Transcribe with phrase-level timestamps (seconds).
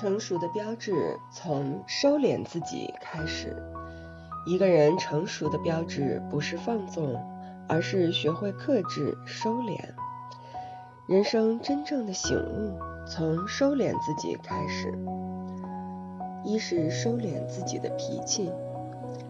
[0.00, 3.54] 成熟的标志从收敛自己开始。
[4.46, 7.22] 一个人成熟的标志不是放纵，
[7.68, 9.78] 而是学会克制、收敛。
[11.06, 14.90] 人生真正的醒悟从收敛自己开始。
[16.44, 18.50] 一是收敛自己的脾气。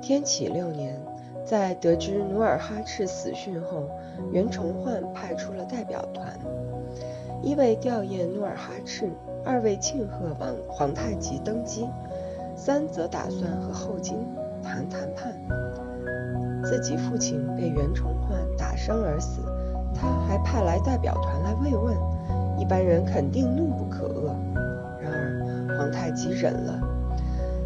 [0.00, 1.04] 天启六年，
[1.44, 3.88] 在得知努尔哈赤死讯后，
[4.32, 6.38] 袁崇焕派出了代表团，
[7.42, 9.10] 一为吊唁努尔哈赤，
[9.44, 11.88] 二为庆贺王皇太极登基，
[12.54, 14.16] 三则打算和后金
[14.62, 15.32] 谈谈判。
[16.64, 19.42] 自己父亲被袁崇焕打伤而死，
[19.92, 21.96] 他还派来代表团来慰问，
[22.56, 24.32] 一般人肯定怒不可遏。
[25.00, 26.91] 然而皇太极忍了。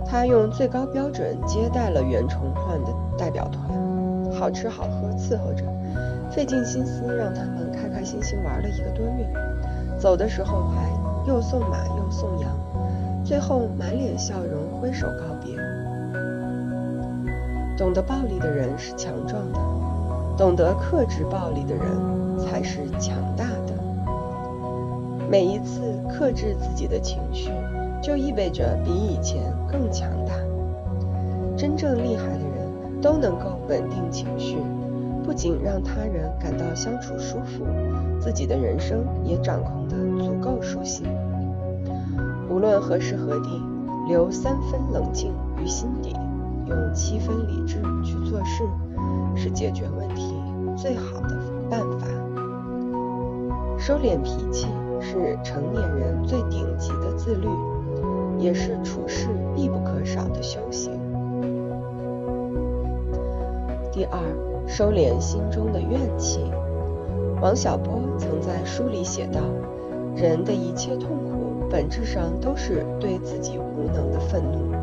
[0.09, 3.69] 他用最高标准接待了袁崇焕的代表团，
[4.33, 5.65] 好吃好喝伺候着，
[6.31, 9.27] 费尽心思让他们开开心心玩了一个多月。
[9.99, 10.89] 走的时候还
[11.27, 12.51] 又送马又送羊，
[13.25, 15.57] 最后满脸笑容挥手告别。
[17.77, 19.59] 懂得暴力的人是强壮的，
[20.39, 23.75] 懂得克制暴力的人才是强大的。
[25.29, 27.51] 每一次克制自己的情绪。
[28.07, 30.33] 就意味着比以前更强大。
[31.57, 34.59] 真正厉害的人都能够稳定情绪，
[35.25, 37.67] 不仅让他人感到相处舒服，
[38.21, 41.05] 自己的人生也掌控得足够舒心。
[42.49, 43.61] 无论何时何地，
[44.09, 46.15] 留三分冷静于心底，
[46.69, 48.63] 用七分理智去做事，
[49.35, 50.33] 是解决问题
[50.77, 51.37] 最好的
[51.69, 52.07] 办法。
[53.77, 54.69] 收敛脾气
[55.01, 57.49] 是成年人最顶级的自律。
[58.39, 60.93] 也是处事必不可少的修行。
[63.93, 64.19] 第二，
[64.67, 66.41] 收敛心中的怨气。
[67.41, 69.41] 王小波曾在书里写道
[70.17, 74.75] ：“人的一切痛苦，本质上都是对自己无能的愤怒。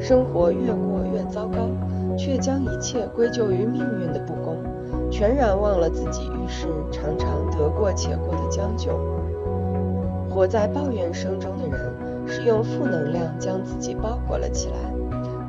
[0.00, 1.68] 生活越过越糟糕，
[2.16, 4.56] 却将一切归咎于命运的不公，
[5.10, 8.98] 全然忘了自己遇事常常得过且过的将就。
[10.28, 11.92] 活在抱怨声中的人。”
[12.46, 14.74] 用负能量将自己包裹了起来，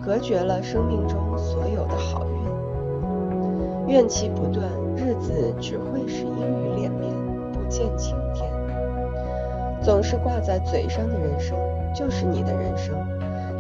[0.04, 3.88] 隔绝了生命中所有的好运。
[3.94, 4.66] 怨气不断，
[4.96, 7.12] 日子只会是阴雨连绵，
[7.52, 8.50] 不见晴天。
[9.82, 11.58] 总是挂在嘴上的人生，
[11.94, 12.96] 就是你的人生。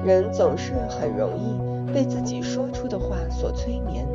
[0.05, 4.05] 人总是很容易被自己说出的话所催眠。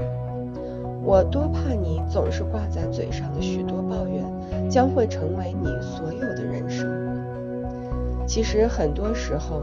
[1.03, 7.18] 我多怕你总是挂在嘴上的许多抱怨，将会成为你所有的人生。
[8.29, 9.63] 其实很多时候，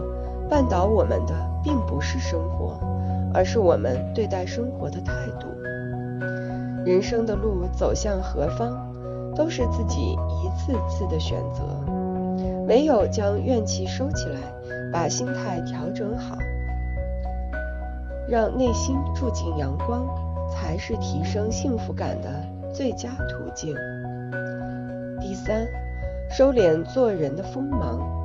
[0.49, 1.33] 绊倒我们的
[1.63, 2.79] 并不是生活，
[3.31, 5.47] 而是我们对待生活的态度。
[6.83, 8.75] 人生的路走向何方，
[9.35, 11.63] 都是自己一次次的选择。
[12.67, 14.39] 唯有将怨气收起来，
[14.91, 16.35] 把心态调整好，
[18.27, 20.07] 让内心住进阳光，
[20.49, 22.29] 才是提升幸福感的
[22.73, 23.75] 最佳途径。
[25.21, 25.67] 第三，
[26.31, 28.24] 收敛做人的锋芒。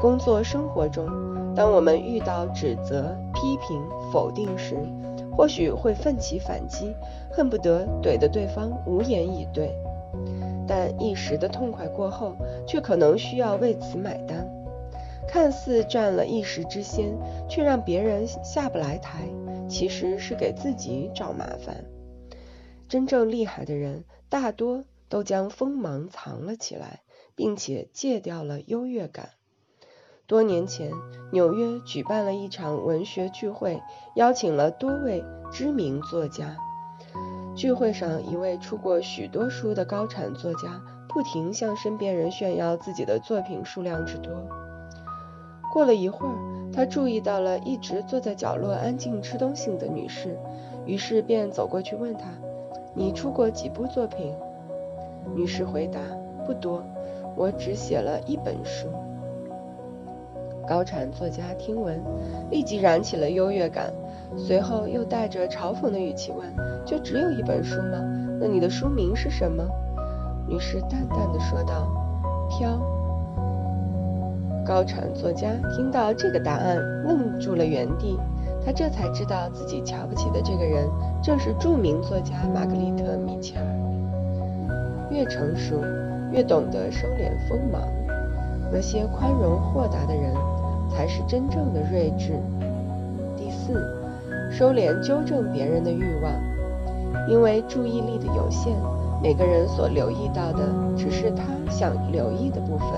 [0.00, 1.06] 工作生活中，
[1.54, 3.82] 当我们遇到指责、批评、
[4.12, 4.76] 否定时，
[5.34, 6.94] 或许会奋起反击，
[7.32, 9.74] 恨不得怼得对方无言以对。
[10.66, 14.46] 但一时的痛快过后，却可能需要为此买单。
[15.26, 17.16] 看似占了一时之先，
[17.48, 19.20] 却让别人下不来台，
[19.68, 21.84] 其实是给自己找麻烦。
[22.88, 27.00] 真正厉害的人，大多都将锋芒藏了起来，
[27.34, 29.30] 并且戒掉了优越感。
[30.34, 30.90] 多年前，
[31.30, 33.80] 纽约举办了一场文学聚会，
[34.14, 36.56] 邀请了多位知名作家。
[37.54, 44.32] 聚会上，一位出过许多书的高产作家不停向身边人炫耀自己的作品数量之多。
[45.72, 46.34] 过了一会儿，
[46.72, 50.36] 他注意到了一直坐在角落安静吃东西的女士，
[50.84, 52.24] 于是便走过去问她
[52.92, 54.34] ：“你出过几部作品？”
[55.36, 56.00] 女士回答
[56.44, 56.82] ：“不多，
[57.36, 58.88] 我只写了一本书。”
[60.66, 62.02] 高产作家听闻，
[62.50, 63.92] 立即燃起了优越感，
[64.36, 66.46] 随后又带着嘲讽的语气问
[66.84, 67.98] ：“就只有一本书吗？
[68.40, 69.64] 那你的书名是什么？”
[70.48, 71.88] 女士淡淡的说道
[72.50, 72.80] ：“飘。”
[74.66, 78.18] 高产作家听到这个答案，愣住了原地。
[78.64, 80.88] 他这才知道自己瞧不起的这个人，
[81.22, 83.66] 正是著名作家玛格丽特·米切尔。
[85.10, 85.82] 越成熟，
[86.32, 87.82] 越懂得收敛锋芒。
[88.72, 90.34] 那些宽容豁达的人。
[90.94, 92.40] 才是真正的睿智。
[93.36, 93.82] 第四，
[94.48, 96.32] 收敛纠正别人的欲望，
[97.28, 98.70] 因为注意力的有限，
[99.20, 100.60] 每个人所留意到的
[100.96, 102.88] 只是他想留意的部分。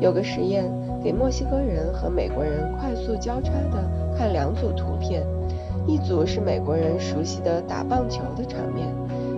[0.00, 0.64] 有个实验，
[1.02, 5.26] 给墨西哥人和美国人快速交叉的看两组图片，
[5.86, 8.88] 一组是美国人熟悉的打棒球的场面，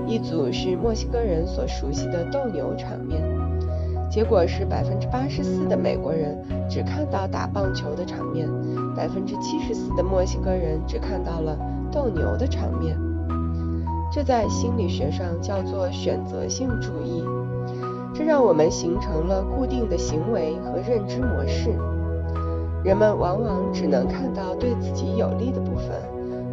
[0.06, 3.20] 一组是墨西哥人所熟悉的斗牛场面。
[4.16, 8.48] 结果是百分之八十四的美国人只看到打棒球的场面，
[8.96, 11.54] 百分之七十四的墨西哥人只看到了
[11.92, 12.96] 斗牛的场面。
[14.10, 17.22] 这在心理学上叫做选择性注意，
[18.14, 21.74] 这让我们形成了固定的行为和认知模式。
[22.82, 25.90] 人们往往只能看到对自己有利的部分，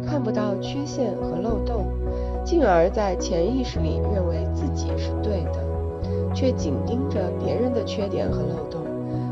[0.06, 1.86] 看不到缺陷和漏洞，
[2.44, 5.64] 进而，在潜意识里认为自己是对的，
[6.34, 8.80] 却紧盯着别人的缺点和漏洞，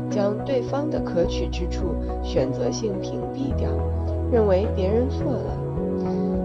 [0.09, 3.69] 将对方的可取之处选择性屏蔽掉，
[4.31, 5.59] 认为别人错了。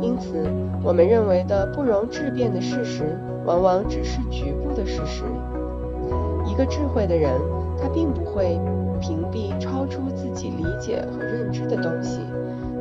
[0.01, 0.45] 因此，
[0.83, 5.25] 我们认为的不容置辩的事实，往往只是局部的事实。
[6.45, 7.31] 一个智慧的人，
[7.81, 8.61] 他并不会
[9.01, 12.21] 屏蔽超出自己理解和认知的东西，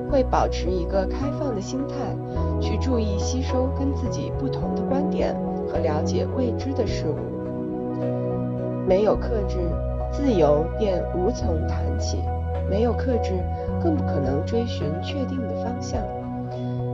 [0.10, 1.96] 会保持一个开放的心态，
[2.60, 5.36] 去注意吸收跟自己不同的观点
[5.68, 7.37] 和了解未知的事物。
[8.88, 9.58] 没有克制，
[10.14, 12.20] 自由便无从谈起；
[12.70, 13.34] 没有克制，
[13.84, 16.02] 更不可能追寻确定的方向。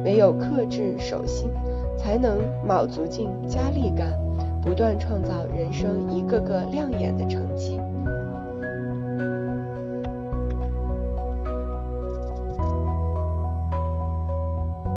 [0.04, 1.52] 唯有克制守心，
[1.96, 4.08] 才能卯足劲加力干，
[4.60, 7.80] 不断创造人生一个个亮眼的成绩。